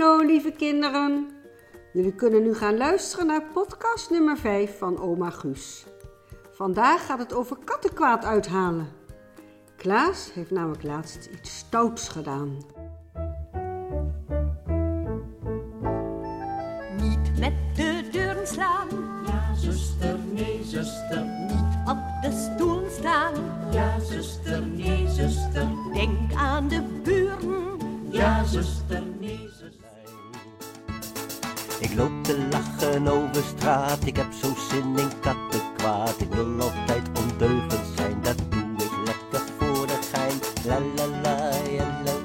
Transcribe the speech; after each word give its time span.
Hallo 0.00 0.24
lieve 0.24 0.50
kinderen. 0.52 1.30
Jullie 1.92 2.14
kunnen 2.14 2.42
nu 2.42 2.54
gaan 2.54 2.76
luisteren 2.76 3.26
naar 3.26 3.42
podcast 3.52 4.10
nummer 4.10 4.36
5 4.38 4.78
van 4.78 4.98
oma 4.98 5.30
Guus. 5.30 5.86
Vandaag 6.50 7.06
gaat 7.06 7.18
het 7.18 7.34
over 7.34 7.56
kattenkwaad 7.64 8.24
uithalen. 8.24 8.88
Klaas 9.76 10.32
heeft 10.32 10.50
namelijk 10.50 10.82
laatst 10.82 11.28
iets 11.32 11.58
stouts 11.58 12.08
gedaan. 12.08 12.56
Niet 17.00 17.38
met 17.38 17.54
de 17.76 18.08
deuren 18.12 18.46
slaan, 18.46 18.88
Ja, 19.26 19.54
zuster, 19.54 20.18
nee, 20.32 20.60
zuster, 20.64 21.24
niet. 21.46 21.88
op 21.88 21.98
de 22.22 22.50
stoel 22.54 22.82
staan. 22.90 23.34
Ja, 23.72 23.98
zuster, 23.98 24.66
nee, 24.66 25.08
zuster. 25.08 25.68
Denk 25.92 26.32
aan 26.36 26.68
de 26.68 26.82
buren, 27.02 27.78
Ja, 28.10 28.44
zuster. 28.44 29.02
Ik 31.90 31.96
loop 31.96 32.24
te 32.24 32.46
lachen 32.50 33.08
over 33.08 33.42
straat, 33.56 34.06
ik 34.06 34.16
heb 34.16 34.32
zo 34.32 34.54
zin 34.70 34.98
in 34.98 35.10
kattenkwaad. 35.20 36.20
Ik 36.20 36.32
wil 36.32 36.60
altijd 36.60 37.08
ondeugend 37.18 37.86
zijn, 37.96 38.22
dat 38.22 38.36
doe 38.48 38.72
ik 38.76 38.92
lekker 39.04 39.52
voor 39.58 39.86
de 39.86 39.98
gein. 40.12 40.38
La 40.64 40.78
la 40.96 41.06
la, 41.22 41.50
la 42.04 42.19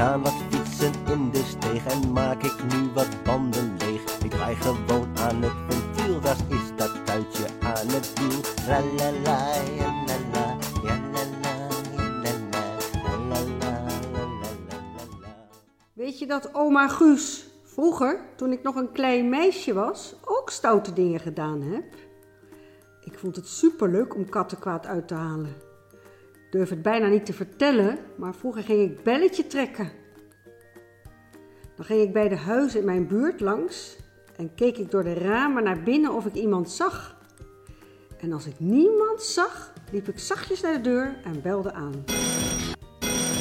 staan 0.00 0.22
wat 0.22 0.42
fietsen 0.50 0.92
in 1.06 1.30
de 1.30 1.42
steeg 1.44 1.86
en 1.86 2.12
maak 2.12 2.42
ik 2.42 2.56
nu 2.72 2.90
wat 2.94 3.22
banden 3.24 3.76
leeg. 3.78 4.18
Ik 4.24 4.30
draai 4.30 4.56
gewoon 4.56 5.18
aan 5.18 5.42
het 5.42 5.52
ventiel, 5.68 6.20
daar 6.20 6.36
is 6.48 6.76
dat 6.76 7.06
tuitje 7.06 7.44
aan 7.62 7.88
het 7.88 8.12
wiel. 8.18 8.40
La 8.66 9.12
la. 9.24 9.48
Weet 15.92 16.18
je 16.18 16.26
dat 16.26 16.54
oma 16.54 16.88
Guus 16.88 17.46
vroeger, 17.64 18.20
toen 18.36 18.52
ik 18.52 18.62
nog 18.62 18.74
een 18.74 18.92
klein 18.92 19.28
meisje 19.28 19.72
was, 19.72 20.14
ook 20.24 20.50
stoute 20.50 20.92
dingen 20.92 21.20
gedaan 21.20 21.62
heb? 21.62 21.84
Ik 23.00 23.18
vond 23.18 23.36
het 23.36 23.48
superleuk 23.48 24.14
om 24.14 24.28
kattenkwaad 24.28 24.86
uit 24.86 25.08
te 25.08 25.14
halen. 25.14 25.69
Durf 26.50 26.70
het 26.70 26.82
bijna 26.82 27.08
niet 27.08 27.26
te 27.26 27.32
vertellen, 27.32 27.98
maar 28.16 28.34
vroeger 28.34 28.62
ging 28.62 28.90
ik 28.90 29.02
belletje 29.02 29.46
trekken. 29.46 29.90
Dan 31.76 31.84
ging 31.84 32.02
ik 32.02 32.12
bij 32.12 32.28
de 32.28 32.36
huizen 32.36 32.80
in 32.80 32.86
mijn 32.86 33.06
buurt 33.06 33.40
langs 33.40 33.96
en 34.36 34.54
keek 34.54 34.76
ik 34.76 34.90
door 34.90 35.02
de 35.02 35.14
ramen 35.14 35.62
naar 35.62 35.82
binnen 35.82 36.12
of 36.12 36.26
ik 36.26 36.34
iemand 36.34 36.70
zag. 36.70 37.18
En 38.18 38.32
als 38.32 38.46
ik 38.46 38.60
niemand 38.60 39.22
zag, 39.22 39.72
liep 39.92 40.08
ik 40.08 40.18
zachtjes 40.18 40.60
naar 40.60 40.72
de 40.72 40.80
deur 40.80 41.16
en 41.24 41.42
belde 41.42 41.72
aan. 41.72 42.04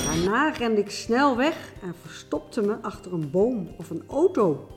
Daarna 0.06 0.50
rende 0.50 0.82
ik 0.82 0.90
snel 0.90 1.38
weg 1.38 1.74
en 1.82 1.96
verstopte 2.02 2.62
me 2.62 2.78
achter 2.82 3.14
een 3.14 3.32
boom 3.32 3.76
of 3.78 3.90
een 3.90 4.04
auto. 4.08 4.68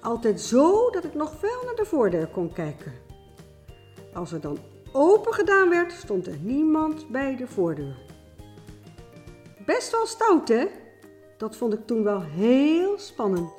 Altijd 0.00 0.40
zo 0.40 0.90
dat 0.90 1.04
ik 1.04 1.14
nog 1.14 1.34
veel 1.38 1.62
naar 1.64 1.74
de 1.74 1.84
voordeur 1.84 2.26
kon 2.26 2.52
kijken. 2.52 2.92
Als 4.14 4.32
er 4.32 4.40
dan 4.40 4.58
open 4.92 5.34
gedaan 5.34 5.68
werd, 5.68 5.92
stond 5.92 6.26
er 6.26 6.38
niemand 6.40 7.08
bij 7.08 7.36
de 7.36 7.46
voordeur. 7.46 7.96
Best 9.66 9.90
wel 9.90 10.06
stout, 10.06 10.48
hè? 10.48 10.66
Dat 11.36 11.56
vond 11.56 11.72
ik 11.72 11.86
toen 11.86 12.02
wel 12.02 12.20
heel 12.20 12.98
spannend. 12.98 13.50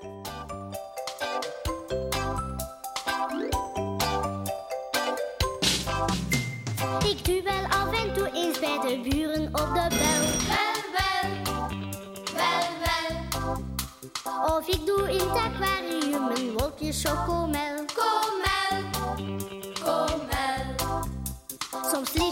Ik 7.25 7.43
wel 7.43 7.63
af 7.69 8.03
en 8.03 8.13
toe 8.13 8.29
eens 8.33 8.59
bij 8.59 8.79
de 8.79 9.09
buren 9.09 9.47
op 9.47 9.69
de 9.73 9.85
bel. 9.89 10.21
Wel, 10.47 10.79
wel, 10.95 11.29
wel, 12.33 12.69
wel. 12.83 14.57
Of 14.57 14.67
ik 14.67 14.85
doe 14.85 15.09
in 15.09 15.19
het 15.19 15.37
aquarium 15.37 16.27
een 16.27 16.57
wolkje 16.57 16.93
chocomel. 16.93 17.78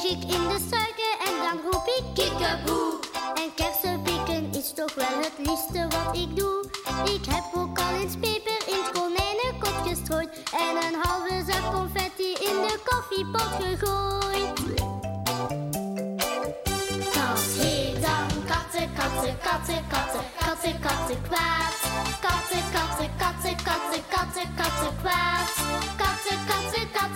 Ik 0.09 0.23
in 0.23 0.47
de 0.47 0.59
suiker 0.72 1.13
en 1.28 1.35
dan 1.44 1.72
roep 1.72 1.88
ik 1.88 2.03
kikkeboe. 2.13 3.00
En 3.35 3.53
kersenpikken 3.56 4.51
is 4.51 4.73
toch 4.73 4.94
wel 4.94 5.18
het 5.25 5.38
liefste 5.38 5.88
wat 5.95 6.16
ik 6.18 6.35
doe. 6.35 6.69
Ik 7.16 7.25
heb 7.25 7.44
ook 7.56 7.79
al 7.79 7.94
eens 8.01 8.16
peper 8.16 8.59
in 8.68 8.79
het 8.84 8.91
konijnenkot 8.91 9.78
gestrooid. 9.88 10.29
En 10.63 10.75
een 10.85 10.95
halve 11.01 11.51
zak 11.51 11.73
confetti 11.73 12.29
in 12.50 12.57
de 12.66 12.79
koffiepot 12.88 13.51
gegooid. 13.63 14.57
Dat 17.16 17.39
heet 17.59 18.01
dan 18.01 18.28
katten, 18.51 18.89
katten, 19.00 19.38
katten, 19.47 19.81
katten, 19.94 20.25
katten, 20.39 20.79
katten 20.79 21.22
kwaad. 21.28 21.74
Katten, 22.25 22.63
katten, 22.75 23.09
katten, 23.18 23.56
katten, 23.63 24.03
katten, 24.09 24.56
katten 24.56 24.95
kwaad. 25.01 25.37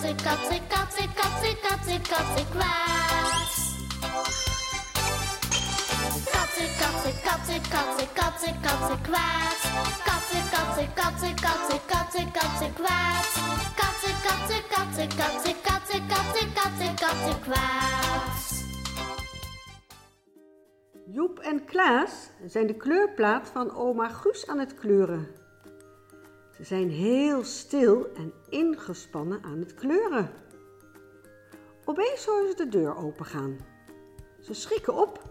Katten, 0.02 0.18
katten, 0.24 0.68
katten, 0.68 1.10
katten, 1.14 1.56
katten, 1.62 2.02
katten 2.02 2.46
kwaad. 2.52 3.50
Katten, 6.34 6.70
katten, 6.80 7.14
katten, 7.24 7.62
katten, 7.70 8.08
katten, 8.14 8.56
katten 8.62 9.02
kwaad. 9.08 9.58
Katten, 10.08 10.44
katten, 10.54 10.94
katten, 10.94 11.36
katten, 11.36 11.80
katten, 11.86 12.32
katten 12.32 12.74
kwaad. 12.74 13.26
Katten, 13.80 14.16
katten, 14.26 14.64
katten, 14.74 15.10
katten, 15.18 15.56
katten, 15.62 16.08
katten, 16.08 16.54
katten, 16.54 16.96
katten 16.96 17.42
kwaad. 17.42 18.32
Joep 21.06 21.40
en 21.40 21.66
Klaas 21.66 22.30
zijn 22.46 22.68
de 22.68 22.76
kleurplaat 22.76 23.50
van 23.50 23.76
oma 23.76 24.10
Guus 24.10 24.48
aan 24.48 24.60
het 24.60 24.74
kleuren. 24.74 25.41
Zijn 26.62 26.90
heel 26.90 27.44
stil 27.44 28.08
en 28.16 28.34
ingespannen 28.50 29.44
aan 29.44 29.60
het 29.60 29.74
kleuren. 29.74 30.32
Opeens 31.86 32.26
horen 32.26 32.50
ze 32.50 32.56
de 32.56 32.70
deur 32.70 32.96
opengaan. 32.96 33.58
Ze 34.40 34.54
schrikken 34.54 34.94
op, 34.94 35.24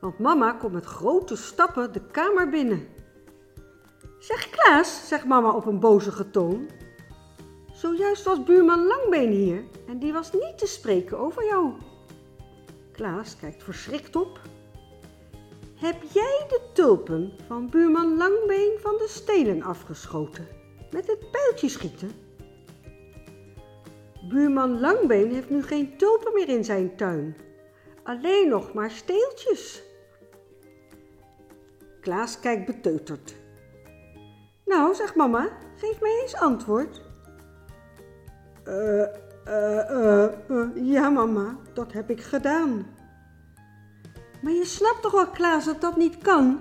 want 0.00 0.18
mama 0.18 0.52
komt 0.52 0.72
met 0.72 0.84
grote 0.84 1.36
stappen 1.36 1.92
de 1.92 2.00
kamer 2.10 2.48
binnen. 2.48 2.88
Zeg 4.18 4.50
Klaas, 4.50 5.08
zegt 5.08 5.24
mama 5.24 5.54
op 5.54 5.66
een 5.66 5.80
bozige 5.80 6.30
toon. 6.30 6.68
Zojuist 7.72 8.24
was 8.24 8.42
buurman 8.42 8.86
Langbeen 8.86 9.30
hier 9.30 9.64
en 9.88 9.98
die 9.98 10.12
was 10.12 10.32
niet 10.32 10.58
te 10.58 10.66
spreken 10.66 11.18
over 11.18 11.44
jou. 11.44 11.72
Klaas 12.92 13.36
kijkt 13.36 13.62
verschrikt 13.62 14.16
op. 14.16 14.40
Heb 15.74 16.02
jij 16.12 16.44
de 16.48 16.60
tulpen 16.72 17.32
van 17.46 17.70
buurman 17.70 18.16
Langbeen 18.16 18.78
van 18.80 18.96
de 18.96 19.08
stelen 19.08 19.62
afgeschoten? 19.62 20.59
Met 20.90 21.06
het 21.06 21.30
pijltje 21.30 21.68
schieten? 21.68 22.10
Buurman 24.28 24.80
Langbeen 24.80 25.32
heeft 25.32 25.50
nu 25.50 25.62
geen 25.62 25.96
tulpen 25.96 26.32
meer 26.34 26.48
in 26.48 26.64
zijn 26.64 26.96
tuin. 26.96 27.36
Alleen 28.02 28.48
nog 28.48 28.72
maar 28.72 28.90
steeltjes. 28.90 29.82
Klaas 32.00 32.40
kijkt 32.40 32.66
beteuterd. 32.66 33.34
Nou, 34.64 34.94
zegt 34.94 35.14
mama, 35.14 35.48
geef 35.76 36.00
mij 36.00 36.20
eens 36.22 36.34
antwoord. 36.34 37.02
Eh, 38.64 39.02
eh, 39.02 39.90
eh, 39.90 40.24
eh, 40.24 40.68
ja 40.74 41.10
mama, 41.10 41.56
dat 41.74 41.92
heb 41.92 42.10
ik 42.10 42.20
gedaan. 42.20 42.86
Maar 44.42 44.52
je 44.52 44.64
snapt 44.64 45.02
toch 45.02 45.12
wel, 45.12 45.26
Klaas, 45.26 45.64
dat 45.64 45.80
dat 45.80 45.96
niet 45.96 46.18
kan? 46.18 46.60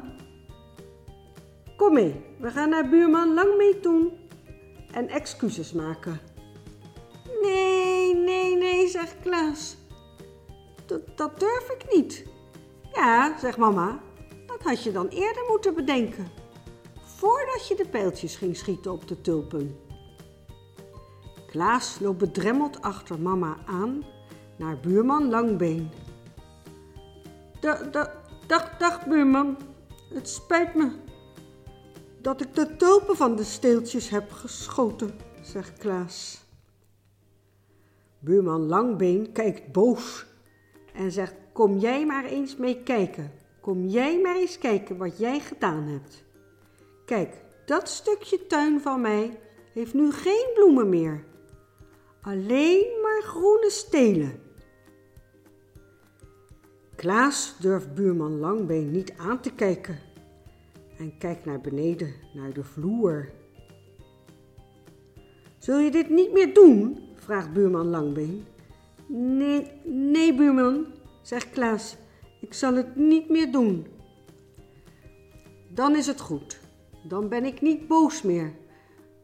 Kom 1.77 1.94
mee, 1.94 2.25
we 2.39 2.51
gaan 2.51 2.69
naar 2.69 2.89
buurman 2.89 3.33
Langmee 3.33 3.80
toe 3.80 4.19
en 4.91 5.07
excuses 5.09 5.71
maken. 5.71 6.19
Nee, 7.41 8.15
nee, 8.15 8.56
nee, 8.56 8.88
zegt 8.88 9.15
Klaas. 9.21 9.77
Dat, 10.86 11.18
dat 11.18 11.39
durf 11.39 11.69
ik 11.69 11.94
niet. 11.94 12.25
Ja, 12.94 13.39
zegt 13.39 13.57
mama, 13.57 14.00
dat 14.45 14.63
had 14.63 14.83
je 14.83 14.91
dan 14.91 15.07
eerder 15.07 15.44
moeten 15.47 15.75
bedenken. 15.75 16.27
Voordat 17.03 17.68
je 17.68 17.75
de 17.75 17.88
pijltjes 17.88 18.36
ging 18.36 18.57
schieten 18.57 18.91
op 18.91 19.07
de 19.07 19.21
tulpen. 19.21 19.80
Klaas 21.47 22.00
loopt 22.00 22.18
bedremmeld 22.18 22.81
achter 22.81 23.19
mama 23.19 23.57
aan 23.65 24.03
naar 24.57 24.80
buurman 24.80 25.30
Langbeen. 25.30 25.92
Da, 27.59 27.83
da, 27.83 28.13
dag, 28.47 28.77
dag 28.77 29.06
buurman. 29.06 29.57
Het 30.13 30.30
spijt 30.30 30.75
me 30.75 30.92
dat 32.21 32.42
ik 32.42 32.56
de 32.56 32.75
tulpen 32.75 33.16
van 33.16 33.36
de 33.36 33.44
steeltjes 33.44 34.10
heb 34.10 34.31
geschoten, 34.31 35.12
zegt 35.42 35.77
Klaas. 35.77 36.44
Buurman 38.19 38.62
Langbeen 38.62 39.31
kijkt 39.31 39.71
boos 39.71 40.25
en 40.94 41.12
zegt: 41.12 41.33
Kom 41.54 41.77
jij 41.77 42.06
maar 42.06 42.25
eens 42.25 42.56
mee 42.56 42.83
kijken. 42.83 43.31
Kom 43.62 43.86
jij 43.86 44.19
maar 44.21 44.36
eens 44.36 44.57
kijken 44.57 44.98
wat 44.98 45.18
jij 45.18 45.39
gedaan 45.39 45.88
hebt. 45.88 46.24
Kijk, 47.06 47.42
dat 47.66 47.89
stukje 47.89 48.48
tuin 48.48 48.81
van 48.81 49.01
mij 49.01 49.39
heeft 49.74 49.94
nu 49.94 50.12
geen 50.12 50.50
bloemen 50.54 50.89
meer. 50.89 51.24
Alleen 52.21 53.00
maar 53.01 53.21
groene 53.21 53.69
stelen. 53.69 54.42
Klaas 56.95 57.56
durft 57.60 57.94
buurman 57.94 58.39
Langbeen 58.39 58.92
niet 58.92 59.13
aan 59.18 59.42
te 59.42 59.51
kijken 59.51 60.00
en 61.00 61.18
kijkt 61.18 61.46
naar 61.46 61.62
beneden, 61.62 62.13
naar 62.34 62.54
de 62.54 62.63
vloer. 62.63 63.30
Zul 65.57 65.80
je 65.80 65.92
dit 65.92 66.10
niet 66.10 66.31
meer 66.31 66.54
doen? 66.54 67.00
vraagt 67.16 67.54
buurman 67.54 67.88
Langbeen. 67.88 68.46
Nee, 69.07 69.72
nee 69.84 70.36
buurman, 70.36 70.86
zegt 71.22 71.50
Klaas, 71.50 71.98
ik 72.42 72.54
zal 72.54 72.75
het 72.75 72.96
niet 72.96 73.30
meer 73.30 73.51
doen. 73.51 73.88
Dan 75.69 75.96
is 75.96 76.07
het 76.07 76.19
goed, 76.19 76.60
dan 77.04 77.30
ben 77.30 77.45
ik 77.45 77.62
niet 77.62 77.88
boos 77.88 78.22
meer. 78.22 78.54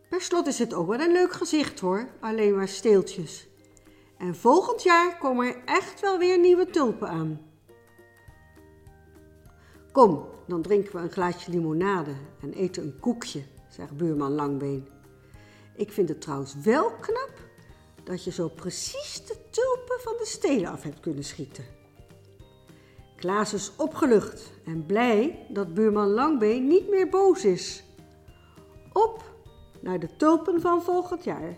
Per 0.09 0.21
slot 0.21 0.47
is 0.47 0.59
het 0.59 0.73
ook 0.73 0.87
wel 0.87 0.99
een 0.99 1.11
leuk 1.11 1.31
gezicht 1.31 1.79
hoor, 1.79 2.09
alleen 2.19 2.55
maar 2.55 2.67
steeltjes. 2.67 3.47
En 4.17 4.35
volgend 4.35 4.83
jaar 4.83 5.17
komen 5.17 5.47
er 5.47 5.61
echt 5.65 6.01
wel 6.01 6.17
weer 6.17 6.39
nieuwe 6.39 6.69
tulpen 6.69 7.07
aan. 7.07 7.39
Kom, 9.95 10.25
dan 10.47 10.61
drinken 10.61 10.95
we 10.95 11.01
een 11.01 11.11
glaasje 11.11 11.51
limonade 11.51 12.15
en 12.41 12.53
eten 12.53 12.83
een 12.83 12.99
koekje, 12.99 13.43
zegt 13.69 13.97
buurman 13.97 14.31
Langbeen. 14.31 14.87
Ik 15.75 15.91
vind 15.91 16.09
het 16.09 16.21
trouwens 16.21 16.55
wel 16.63 16.91
knap 16.91 17.31
dat 18.03 18.23
je 18.23 18.31
zo 18.31 18.47
precies 18.47 19.25
de 19.25 19.35
tulpen 19.49 19.99
van 19.99 20.13
de 20.17 20.25
stelen 20.25 20.71
af 20.71 20.83
hebt 20.83 20.99
kunnen 20.99 21.23
schieten. 21.23 21.65
Klaas 23.15 23.53
is 23.53 23.71
opgelucht 23.77 24.51
en 24.65 24.85
blij 24.85 25.45
dat 25.49 25.73
buurman 25.73 26.09
Langbeen 26.09 26.67
niet 26.67 26.89
meer 26.89 27.09
boos 27.09 27.45
is. 27.45 27.83
Op 28.93 29.23
naar 29.81 29.99
de 29.99 30.15
tulpen 30.15 30.61
van 30.61 30.81
volgend 30.81 31.23
jaar. 31.23 31.55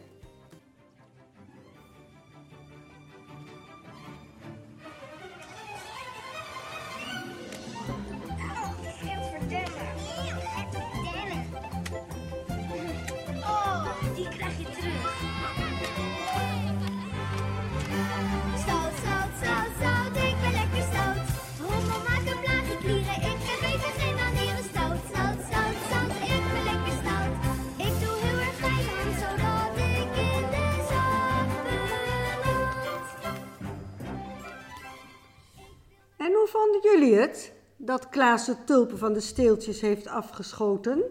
Vonden 36.82 37.00
jullie 37.00 37.20
het 37.20 37.54
dat 37.78 38.10
Klaas 38.10 38.46
de 38.46 38.56
tulpen 38.66 38.98
van 38.98 39.14
de 39.14 39.20
steeltjes 39.20 39.82
heeft 39.82 40.08
afgeschoten? 40.08 41.04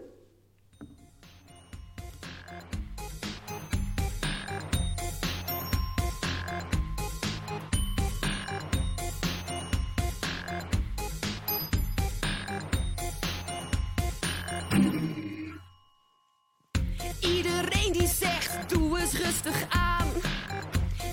Iedereen 17.21 17.93
die 17.93 18.07
zegt, 18.07 18.69
doe 18.69 18.99
eens 18.99 19.13
rustig 19.13 19.65
aan. 19.69 20.07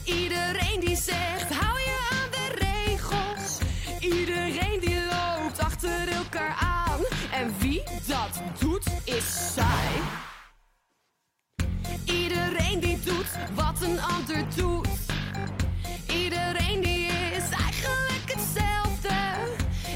Iedereen 0.05 0.64
doet, 8.59 8.87
is 9.05 9.53
saai. 9.55 10.01
Iedereen 12.05 12.81
die 12.81 13.01
doet 13.01 13.27
wat 13.55 13.83
een 13.83 14.01
ander 14.01 14.45
doet. 14.57 14.89
Iedereen 16.07 16.81
die 16.81 17.07
is 17.07 17.51
eigenlijk 17.51 18.33
hetzelfde. 18.35 19.17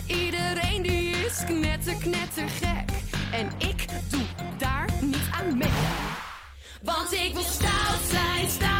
Iedereen 0.06 0.82
die 0.82 1.10
is 1.10 1.44
knetter, 1.44 1.94
knetter 1.94 2.48
gek. 2.48 2.90
En 3.32 3.50
ik 3.58 3.86
doe 4.10 4.26
daar 4.58 4.88
niet 5.00 5.28
aan 5.30 5.58
mee. 5.58 5.68
Want 6.82 7.12
ik 7.12 7.32
wil 7.32 7.42
stout 7.42 8.00
zijn, 8.10 8.48
stout 8.48 8.77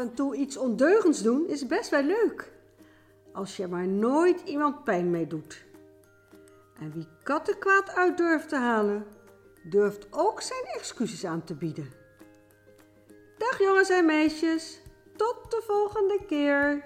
en 0.00 0.14
toe 0.14 0.34
iets 0.36 0.56
ondeugends 0.56 1.22
doen 1.22 1.48
is 1.48 1.66
best 1.66 1.90
wel 1.90 2.02
leuk. 2.02 2.52
Als 3.32 3.56
je 3.56 3.66
maar 3.66 3.86
nooit 3.86 4.40
iemand 4.44 4.84
pijn 4.84 5.10
mee 5.10 5.26
doet. 5.26 5.64
En 6.80 6.92
wie 6.92 7.06
kattenkwaad 7.22 7.94
uit 7.94 8.16
durft 8.16 8.48
te 8.48 8.56
halen, 8.56 9.06
durft 9.62 10.06
ook 10.10 10.40
zijn 10.40 10.64
excuses 10.64 11.24
aan 11.24 11.44
te 11.44 11.54
bieden. 11.54 11.92
Dag 13.38 13.58
jongens 13.58 13.90
en 13.90 14.06
meisjes, 14.06 14.80
tot 15.16 15.36
de 15.48 15.62
volgende 15.66 16.18
keer. 16.26 16.84